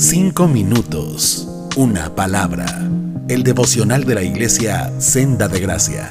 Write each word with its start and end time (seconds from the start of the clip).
Cinco 0.00 0.48
minutos, 0.48 1.46
una 1.76 2.14
palabra. 2.14 2.64
El 3.28 3.42
devocional 3.42 4.04
de 4.04 4.14
la 4.14 4.22
iglesia 4.22 4.98
Senda 4.98 5.46
de 5.46 5.60
Gracia. 5.60 6.10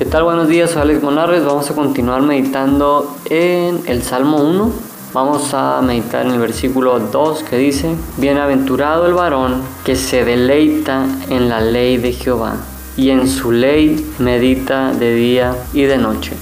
¿Qué 0.00 0.06
tal? 0.06 0.24
Buenos 0.24 0.48
días, 0.48 0.72
soy 0.72 0.82
Alex 0.82 1.04
Monarres. 1.04 1.44
Vamos 1.44 1.70
a 1.70 1.74
continuar 1.76 2.22
meditando 2.22 3.16
en 3.30 3.80
el 3.86 4.02
Salmo 4.02 4.38
1. 4.38 4.72
Vamos 5.12 5.54
a 5.54 5.80
meditar 5.82 6.26
en 6.26 6.32
el 6.32 6.40
versículo 6.40 6.98
2 6.98 7.44
que 7.44 7.56
dice, 7.58 7.94
Bienaventurado 8.16 9.06
el 9.06 9.14
varón 9.14 9.62
que 9.84 9.94
se 9.94 10.24
deleita 10.24 11.06
en 11.30 11.48
la 11.48 11.60
ley 11.60 11.98
de 11.98 12.12
Jehová 12.12 12.56
y 12.96 13.10
en 13.10 13.28
su 13.28 13.52
ley 13.52 14.14
medita 14.18 14.92
de 14.92 15.14
día 15.14 15.54
y 15.72 15.82
de 15.82 15.96
noche. 15.98 16.32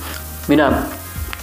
Mira, 0.49 0.87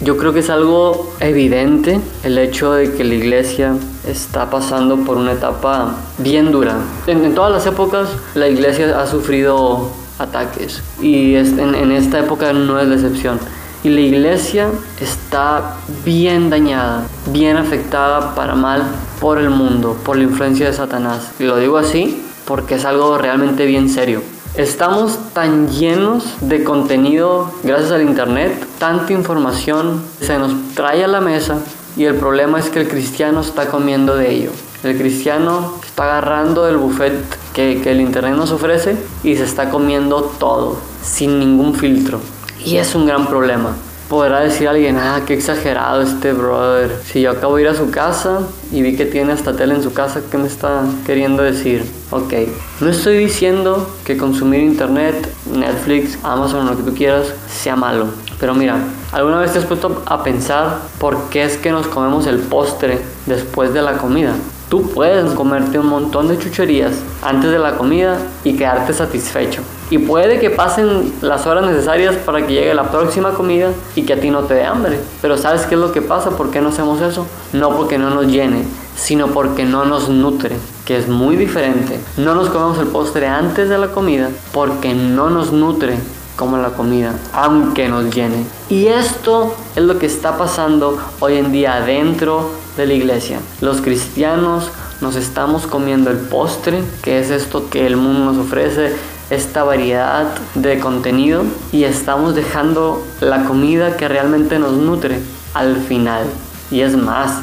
yo 0.02 0.16
creo 0.16 0.32
que 0.32 0.40
es 0.40 0.50
algo 0.50 1.12
evidente 1.20 2.00
el 2.24 2.38
hecho 2.38 2.72
de 2.72 2.92
que 2.92 3.04
la 3.04 3.14
iglesia 3.14 3.74
está 4.06 4.50
pasando 4.50 4.98
por 4.98 5.16
una 5.16 5.32
etapa 5.32 5.94
bien 6.18 6.50
dura. 6.50 6.76
En, 7.06 7.34
todas 7.34 7.52
las 7.52 7.66
épocas 7.66 8.08
la 8.34 8.48
iglesia 8.48 9.00
ha 9.00 9.06
sufrido 9.06 9.90
ataques 10.18 10.82
y 11.00 11.36
en, 11.36 11.74
en 11.74 11.92
esta 11.92 12.18
época 12.18 12.52
no 12.52 12.80
es 12.80 12.88
la 12.88 12.94
excepción. 12.94 13.38
Y 13.84 13.88
la 13.88 14.00
iglesia 14.00 14.68
está 15.00 15.76
bien 16.04 16.50
dañada, 16.50 17.04
bien 17.32 17.56
afectada 17.56 18.34
para 18.34 18.54
mal 18.54 18.84
por 19.20 19.38
el 19.38 19.50
mundo, 19.50 19.96
por 20.04 20.16
la 20.16 20.24
influencia 20.24 20.66
de 20.66 20.72
Satanás. 20.72 21.32
Y 21.38 21.44
lo 21.44 21.56
digo 21.56 21.78
así 21.78 22.22
porque 22.44 22.74
es 22.76 22.84
algo 22.84 23.18
realmente 23.18 23.66
bien 23.66 23.88
serio. 23.88 24.22
Estamos 24.56 25.18
tan 25.32 25.70
llenos 25.70 26.24
de 26.42 26.62
contenido 26.62 27.50
gracias 27.62 27.90
al 27.90 28.02
Internet, 28.02 28.66
tanta 28.78 29.14
información 29.14 30.02
se 30.20 30.36
nos 30.36 30.52
trae 30.74 31.02
a 31.02 31.08
la 31.08 31.22
mesa 31.22 31.60
y 31.96 32.04
el 32.04 32.16
problema 32.16 32.60
es 32.60 32.68
que 32.68 32.82
el 32.82 32.88
cristiano 32.88 33.40
está 33.40 33.68
comiendo 33.68 34.14
de 34.14 34.30
ello. 34.30 34.50
El 34.82 34.98
cristiano 34.98 35.80
está 35.82 36.04
agarrando 36.04 36.64
del 36.64 36.76
buffet 36.76 37.14
que, 37.54 37.80
que 37.82 37.92
el 37.92 38.02
Internet 38.02 38.34
nos 38.34 38.50
ofrece 38.50 38.98
y 39.24 39.36
se 39.36 39.44
está 39.44 39.70
comiendo 39.70 40.20
todo, 40.38 40.76
sin 41.02 41.38
ningún 41.38 41.74
filtro. 41.74 42.20
Y 42.62 42.76
es 42.76 42.94
un 42.94 43.06
gran 43.06 43.26
problema 43.28 43.74
podrá 44.12 44.40
decir 44.40 44.68
alguien, 44.68 44.98
ah, 44.98 45.22
qué 45.26 45.32
exagerado 45.32 46.02
este 46.02 46.34
brother. 46.34 47.00
Si 47.02 47.22
yo 47.22 47.30
acabo 47.30 47.56
de 47.56 47.62
ir 47.62 47.68
a 47.68 47.74
su 47.74 47.90
casa 47.90 48.40
y 48.70 48.82
vi 48.82 48.94
que 48.94 49.06
tiene 49.06 49.32
hasta 49.32 49.56
tele 49.56 49.74
en 49.74 49.82
su 49.82 49.94
casa, 49.94 50.20
¿qué 50.30 50.36
me 50.36 50.48
está 50.48 50.84
queriendo 51.06 51.42
decir? 51.42 51.90
Ok, 52.10 52.34
no 52.82 52.90
estoy 52.90 53.16
diciendo 53.16 53.88
que 54.04 54.18
consumir 54.18 54.60
internet, 54.60 55.26
Netflix, 55.50 56.18
Amazon, 56.22 56.66
lo 56.66 56.76
que 56.76 56.82
tú 56.82 56.94
quieras, 56.94 57.32
sea 57.48 57.74
malo. 57.74 58.08
Pero 58.38 58.54
mira, 58.54 58.76
¿alguna 59.12 59.38
vez 59.38 59.54
te 59.54 59.60
has 59.60 59.64
puesto 59.64 60.02
a 60.04 60.22
pensar 60.22 60.80
por 60.98 61.30
qué 61.30 61.44
es 61.44 61.56
que 61.56 61.70
nos 61.70 61.86
comemos 61.86 62.26
el 62.26 62.38
postre 62.38 63.00
después 63.24 63.72
de 63.72 63.80
la 63.80 63.96
comida? 63.96 64.34
Tú 64.72 64.80
puedes 64.88 65.34
comerte 65.34 65.78
un 65.78 65.88
montón 65.88 66.28
de 66.28 66.38
chucherías 66.38 66.94
antes 67.20 67.50
de 67.50 67.58
la 67.58 67.76
comida 67.76 68.16
y 68.42 68.56
quedarte 68.56 68.94
satisfecho. 68.94 69.60
Y 69.90 69.98
puede 69.98 70.40
que 70.40 70.48
pasen 70.48 71.12
las 71.20 71.46
horas 71.46 71.66
necesarias 71.66 72.14
para 72.14 72.46
que 72.46 72.54
llegue 72.54 72.72
la 72.72 72.90
próxima 72.90 73.32
comida 73.32 73.68
y 73.94 74.04
que 74.04 74.14
a 74.14 74.18
ti 74.18 74.30
no 74.30 74.44
te 74.44 74.54
dé 74.54 74.64
hambre. 74.64 74.98
Pero 75.20 75.36
¿sabes 75.36 75.66
qué 75.66 75.74
es 75.74 75.80
lo 75.82 75.92
que 75.92 76.00
pasa? 76.00 76.30
¿Por 76.38 76.50
qué 76.50 76.62
no 76.62 76.70
hacemos 76.70 77.02
eso? 77.02 77.26
No 77.52 77.76
porque 77.76 77.98
no 77.98 78.08
nos 78.08 78.28
llene, 78.28 78.64
sino 78.96 79.26
porque 79.26 79.66
no 79.66 79.84
nos 79.84 80.08
nutre, 80.08 80.56
que 80.86 80.96
es 80.96 81.06
muy 81.06 81.36
diferente. 81.36 82.00
No 82.16 82.34
nos 82.34 82.48
comemos 82.48 82.78
el 82.78 82.86
postre 82.86 83.26
antes 83.26 83.68
de 83.68 83.76
la 83.76 83.88
comida 83.88 84.30
porque 84.54 84.94
no 84.94 85.28
nos 85.28 85.52
nutre 85.52 85.98
como 86.36 86.56
la 86.56 86.70
comida, 86.70 87.14
aunque 87.32 87.88
nos 87.88 88.14
llene. 88.14 88.44
Y 88.68 88.86
esto 88.86 89.54
es 89.76 89.82
lo 89.82 89.98
que 89.98 90.06
está 90.06 90.36
pasando 90.38 90.98
hoy 91.20 91.36
en 91.36 91.52
día 91.52 91.80
dentro 91.80 92.50
de 92.76 92.86
la 92.86 92.94
iglesia. 92.94 93.40
Los 93.60 93.80
cristianos 93.80 94.70
nos 95.00 95.16
estamos 95.16 95.66
comiendo 95.66 96.10
el 96.10 96.18
postre, 96.18 96.82
que 97.02 97.18
es 97.18 97.30
esto 97.30 97.68
que 97.68 97.86
el 97.86 97.96
mundo 97.96 98.32
nos 98.32 98.46
ofrece, 98.46 98.92
esta 99.30 99.64
variedad 99.64 100.26
de 100.54 100.78
contenido, 100.78 101.44
y 101.72 101.84
estamos 101.84 102.34
dejando 102.34 103.04
la 103.20 103.44
comida 103.44 103.96
que 103.96 104.08
realmente 104.08 104.58
nos 104.58 104.72
nutre 104.72 105.20
al 105.54 105.76
final. 105.76 106.26
Y 106.70 106.80
es 106.80 106.96
más, 106.96 107.40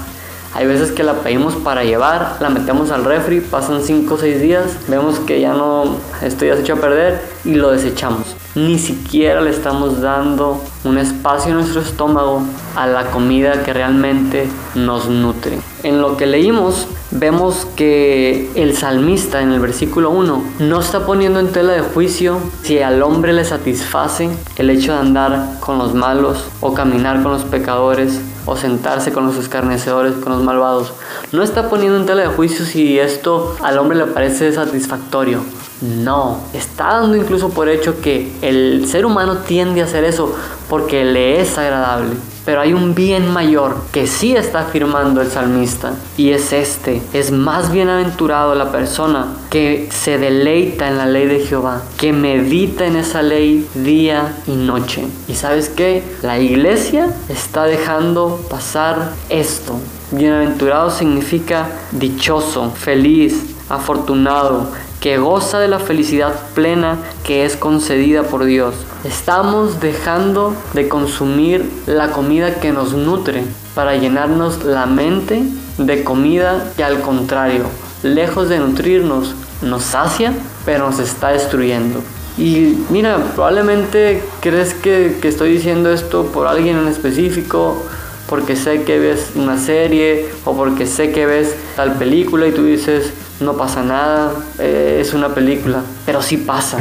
hay 0.54 0.66
veces 0.66 0.92
que 0.92 1.04
la 1.04 1.14
pedimos 1.14 1.56
para 1.56 1.84
llevar, 1.84 2.38
la 2.40 2.50
metemos 2.50 2.92
al 2.92 3.06
refri, 3.06 3.40
pasan 3.40 3.82
5 3.84 4.14
o 4.14 4.18
6 4.18 4.42
días, 4.42 4.66
vemos 4.88 5.20
que 5.20 5.40
ya 5.40 5.54
no, 5.54 5.96
esto 6.22 6.46
ya 6.46 6.56
se 6.56 6.62
echó 6.62 6.74
a 6.74 6.78
perder 6.78 7.22
y 7.46 7.54
lo 7.54 7.72
desechamos. 7.72 8.36
Ni 8.56 8.80
siquiera 8.80 9.42
le 9.42 9.52
estamos 9.52 10.02
dando 10.02 10.64
un 10.84 10.98
espacio 10.98 11.52
en 11.52 11.58
nuestro 11.58 11.82
estómago 11.82 12.42
a 12.76 12.88
la 12.88 13.12
comida 13.12 13.64
que 13.64 13.74
realmente 13.74 14.50
nos 14.74 15.08
nutre. 15.08 15.60
En 15.82 16.02
lo 16.02 16.18
que 16.18 16.26
leímos, 16.26 16.88
vemos 17.12 17.66
que 17.78 18.52
el 18.56 18.76
salmista 18.76 19.42
en 19.42 19.54
el 19.54 19.62
versículo 19.62 20.10
1 20.10 20.44
no 20.60 20.80
está 20.80 21.06
poniendo 21.06 21.40
en 21.40 21.54
tela 21.54 21.72
de 21.72 21.80
juicio 21.80 22.40
si 22.64 22.80
al 22.80 23.02
hombre 23.02 23.32
le 23.32 23.46
satisface 23.46 24.30
el 24.58 24.70
hecho 24.70 24.92
de 24.92 25.00
andar 25.00 25.60
con 25.62 25.78
los 25.78 25.94
malos 25.94 26.44
o 26.60 26.74
caminar 26.74 27.24
con 27.24 27.32
los 27.32 27.46
pecadores 27.46 28.20
o 28.46 28.58
sentarse 28.58 29.14
con 29.14 29.26
los 29.26 29.38
escarnecedores, 29.38 30.16
con 30.16 30.34
los 30.34 30.44
malvados. 30.44 30.92
No 31.32 31.44
está 31.44 31.70
poniendo 31.70 31.98
en 31.98 32.06
tela 32.06 32.24
de 32.24 32.28
juicio 32.28 32.66
si 32.66 33.00
esto 33.00 33.56
al 33.62 33.78
hombre 33.78 33.98
le 33.98 34.06
parece 34.06 34.52
satisfactorio. 34.52 35.40
No, 35.82 36.42
está 36.54 37.00
dando 37.00 37.16
incluso 37.16 37.50
por 37.50 37.70
hecho 37.70 38.02
que 38.02 38.34
el 38.42 38.86
ser 38.90 39.06
humano 39.06 39.38
tiende 39.38 39.82
a 39.82 39.86
hacer 39.86 40.04
eso 40.04 40.36
porque 40.68 41.06
le 41.06 41.40
es 41.40 41.58
agradable. 41.58 42.16
Pero 42.50 42.62
hay 42.62 42.74
un 42.74 42.96
bien 42.96 43.32
mayor 43.32 43.76
que 43.92 44.08
sí 44.08 44.36
está 44.36 44.62
afirmando 44.62 45.22
el 45.22 45.30
salmista 45.30 45.94
y 46.18 46.32
es 46.32 46.52
este. 46.52 47.00
Es 47.14 47.32
más 47.32 47.72
bienaventurado 47.72 48.56
la 48.56 48.72
persona 48.72 49.28
que 49.52 49.88
se 49.92 50.18
deleita 50.18 50.88
en 50.88 50.98
la 50.98 51.06
ley 51.06 51.28
de 51.28 51.42
Jehová, 51.42 51.84
que 52.00 52.12
medita 52.12 52.88
en 52.88 52.96
esa 52.96 53.22
ley 53.22 53.70
día 53.76 54.36
y 54.48 54.54
noche. 54.54 55.06
Y 55.28 55.36
sabes 55.36 55.70
qué? 55.70 56.02
La 56.24 56.40
iglesia 56.40 57.14
está 57.30 57.66
dejando 57.66 58.44
pasar 58.50 59.12
esto. 59.30 59.76
Bienaventurado 60.10 60.90
significa 60.90 61.70
dichoso, 61.92 62.72
feliz, 62.72 63.46
afortunado, 63.70 64.72
que 65.00 65.18
goza 65.18 65.60
de 65.60 65.68
la 65.68 65.80
felicidad 65.80 66.34
plena 66.54 66.98
que 67.24 67.46
es 67.46 67.56
concedida 67.56 68.24
por 68.24 68.44
Dios. 68.44 68.76
Estamos 69.04 69.80
dejando 69.80 70.56
de 70.74 70.90
consumir 70.90 71.70
la 71.86 72.12
comida 72.12 72.56
que 72.56 72.72
nos 72.72 72.94
nutre 72.94 73.44
para 73.76 73.96
llenarnos 73.96 74.64
la 74.66 74.86
mente 74.86 75.44
de 75.78 76.04
comida 76.04 76.72
que 76.76 76.84
al 76.84 77.02
contrario, 77.02 77.64
lejos 78.04 78.50
de 78.50 78.60
nutrirnos, 78.60 79.36
nos 79.62 79.84
sacia, 79.84 80.34
pero 80.66 80.90
nos 80.90 81.00
está 81.00 81.30
destruyendo. 81.30 82.02
Y 82.38 82.86
mira, 82.90 83.18
probablemente 83.36 84.24
crees 84.42 84.74
que, 84.74 85.18
que 85.22 85.28
estoy 85.28 85.52
diciendo 85.52 85.92
esto 85.92 86.26
por 86.28 86.48
alguien 86.48 86.78
en 86.78 86.88
específico, 86.88 87.84
porque 88.30 88.56
sé 88.56 88.84
que 88.84 89.00
ves 89.00 89.32
una 89.36 89.58
serie 89.58 90.30
o 90.46 90.56
porque 90.56 90.86
sé 90.86 91.12
que 91.12 91.26
ves 91.26 91.56
tal 91.76 91.94
película 91.94 92.48
y 92.48 92.52
tú 92.52 92.64
dices, 92.64 93.12
no 93.40 93.58
pasa 93.58 93.84
nada, 93.84 94.34
eh, 94.60 95.00
es 95.02 95.14
una 95.14 95.30
película, 95.30 95.82
pero 96.06 96.22
sí 96.22 96.38
pasa. 96.38 96.78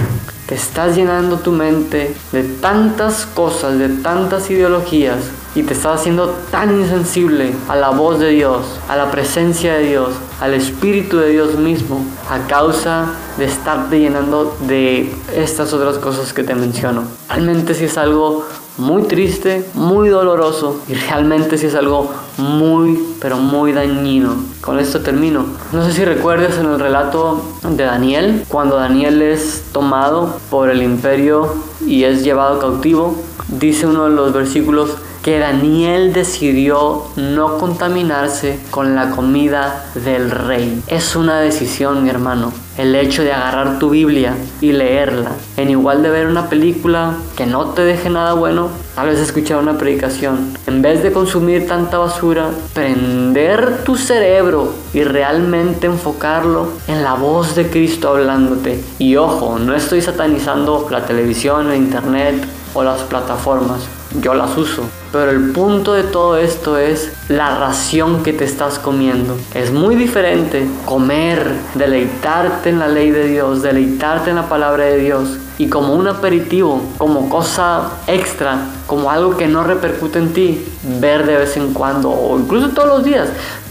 Te 0.47 0.55
estás 0.55 0.97
llenando 0.97 1.39
tu 1.39 1.53
mente 1.53 2.15
de 2.33 2.43
tantas 2.43 3.27
cosas, 3.27 3.79
de 3.79 3.89
tantas 3.89 4.51
ideologías 4.51 5.19
y 5.55 5.63
te 5.63 5.75
estás 5.75 6.01
haciendo 6.01 6.35
tan 6.51 6.79
insensible 6.79 7.53
a 7.69 7.77
la 7.77 7.91
voz 7.91 8.19
de 8.19 8.31
Dios, 8.31 8.79
a 8.89 8.97
la 8.97 9.11
presencia 9.11 9.75
de 9.75 9.89
Dios, 9.89 10.11
al 10.41 10.55
Espíritu 10.55 11.19
de 11.19 11.31
Dios 11.31 11.57
mismo, 11.57 12.05
a 12.31 12.47
causa 12.47 13.07
de 13.39 13.45
estarte 13.45 13.99
llenando 13.99 14.57
de 14.61 15.13
estas 15.35 15.73
otras 15.73 15.99
cosas 15.99 16.33
que 16.33 16.45
te 16.45 16.55
menciono. 16.55 17.05
Realmente 17.29 17.75
si 17.75 17.85
es 17.85 17.99
algo 17.99 18.45
muy 18.79 19.03
triste, 19.03 19.69
muy 19.75 20.09
doloroso 20.09 20.81
y 20.89 20.95
realmente 20.95 21.59
si 21.59 21.67
es 21.67 21.75
algo 21.75 22.13
muy, 22.37 22.99
pero 23.21 23.37
muy 23.37 23.73
dañino. 23.73 24.37
Con 24.61 24.79
esto 24.79 25.01
termino. 25.01 25.45
No 25.73 25.85
sé 25.85 25.93
si 25.93 26.05
recuerdas 26.05 26.59
en 26.59 26.67
el 26.67 26.79
relato 26.79 27.43
de 27.63 27.85
Daniel, 27.85 28.45
cuando 28.49 28.77
Daniel 28.77 29.21
es 29.23 29.65
tomado 29.73 30.37
por 30.51 30.71
el 30.71 30.83
imperio 30.83 31.53
y 31.85 32.05
es 32.05 32.23
llevado 32.23 32.61
cautivo, 32.61 33.17
dice 33.49 33.87
uno 33.87 34.05
de 34.05 34.11
los 34.11 34.33
versículos 34.33 34.91
que 35.29 35.39
Daniel 35.39 36.15
decidió 36.15 37.03
no 37.17 37.59
contaminarse 37.59 38.59
con 38.71 38.95
la 38.95 39.11
comida 39.11 39.85
del 39.95 40.31
rey. 40.31 40.83
Es 40.87 41.17
una 41.17 41.39
decisión, 41.39 42.03
mi 42.03 42.09
hermano. 42.09 42.51
El 42.79 42.95
hecho 42.95 43.23
de 43.23 43.35
agarrar 43.35 43.79
tu 43.79 43.91
Biblia 43.91 44.35
y 44.63 44.73
leerla, 44.73 45.33
en 45.59 45.69
igual 45.69 46.03
de 46.03 46.09
ver 46.09 46.29
una 46.29 46.49
película 46.49 47.13
que 47.37 47.45
no 47.45 47.67
te 47.73 47.83
deje 47.83 48.09
nada 48.09 48.33
bueno, 48.33 48.71
tal 48.95 49.09
vez 49.09 49.19
escuchar 49.19 49.59
una 49.59 49.77
predicación. 49.77 50.57
En 50.67 50.81
vez 50.81 51.03
de 51.03 51.13
consumir 51.13 51.69
tanta 51.69 51.99
basura, 51.99 52.49
prender 52.73 53.85
tu 53.85 53.97
cerebro 53.97 54.73
y 54.95 55.05
realmente 55.05 55.89
enfocarlo 55.89 56.69
en 56.87 57.03
la 57.03 57.13
voz 57.13 57.55
de 57.55 57.69
Cristo 57.69 58.09
hablándote. 58.09 58.83
Y 58.99 59.17
ojo, 59.17 59.59
no 59.59 59.75
estoy 59.75 60.01
satanizando 60.01 60.89
la 60.91 61.05
televisión, 61.05 61.71
el 61.71 61.77
internet 61.77 62.43
o 62.73 62.83
las 62.83 63.03
plataformas 63.03 63.98
yo 64.21 64.35
las 64.35 64.57
uso. 64.57 64.85
Pero 65.13 65.31
el 65.31 65.53
punto 65.53 65.95
de 65.95 66.03
todo 66.03 66.37
esto 66.37 66.79
es 66.79 67.13
la 67.29 67.57
ración 67.59 68.23
que 68.23 68.33
te 68.33 68.45
estás 68.45 68.79
comiendo. 68.79 69.37
Es 69.55 69.73
muy 69.73 69.95
diferente 69.95 70.67
comer, 70.85 71.55
deleitarte 71.75 72.71
en 72.71 72.79
la 72.79 72.89
ley 72.89 73.11
de 73.11 73.27
Dios, 73.29 73.63
deleitarte 73.63 74.31
en 74.31 74.37
la 74.37 74.49
palabra 74.49 74.85
de 74.85 74.99
Dios 74.99 75.39
y 75.59 75.69
como 75.69 75.95
un 75.95 76.07
aperitivo, 76.07 76.81
como 76.99 77.29
cosa 77.29 77.91
extra, 78.07 78.59
como 78.87 79.11
algo 79.11 79.37
que 79.37 79.49
no 79.49 79.65
repercute 79.65 80.19
en 80.19 80.33
ti, 80.33 80.65
ver 81.01 81.27
de 81.27 81.37
vez 81.37 81.57
en 81.57 81.73
cuando 81.73 82.11
o 82.11 82.39
incluso 82.39 82.69
todos 82.69 82.89
los 82.89 83.05
días, 83.05 83.29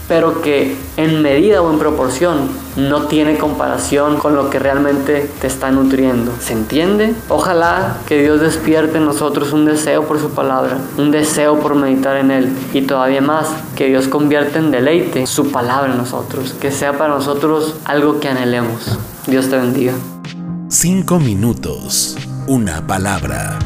pero 0.08 0.40
que 0.40 0.76
en 0.96 1.22
medida 1.22 1.62
o 1.62 1.70
en 1.70 1.78
proporción 1.78 2.48
no 2.76 3.02
tiene 3.02 3.36
comparación 3.36 4.16
con 4.16 4.34
lo 4.34 4.50
que 4.50 4.58
realmente 4.58 5.30
te 5.40 5.46
está 5.46 5.70
nutriendo. 5.70 6.32
¿Se 6.40 6.54
entiende? 6.54 7.14
Ojalá 7.28 7.98
que 8.06 8.22
Dios 8.22 8.40
despierte 8.40 8.98
en 8.98 9.04
nosotros 9.04 9.52
un 9.52 9.66
deseo 9.66 10.04
por 10.04 10.18
su 10.18 10.30
palabra, 10.30 10.78
un 10.96 11.10
deseo 11.10 11.60
por 11.60 11.74
meditar 11.74 12.16
en 12.16 12.30
Él 12.30 12.56
y 12.72 12.82
todavía 12.82 13.20
más 13.20 13.48
que 13.76 13.86
Dios 13.86 14.08
convierta 14.08 14.58
en 14.58 14.70
deleite 14.70 15.26
su 15.26 15.52
palabra 15.52 15.92
en 15.92 15.98
nosotros, 15.98 16.54
que 16.60 16.72
sea 16.72 16.96
para 16.96 17.14
nosotros 17.14 17.74
algo 17.84 18.20
que 18.20 18.28
anhelemos. 18.28 18.98
Dios 19.26 19.50
te 19.50 19.56
bendiga. 19.56 19.92
Cinco 20.68 21.18
minutos, 21.18 22.16
una 22.46 22.86
palabra. 22.86 23.58